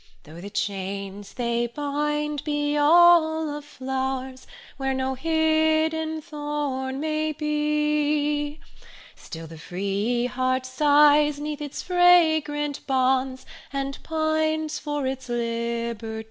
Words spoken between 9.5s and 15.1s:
free heart sighs 'neath its fragrant bonds, And pines for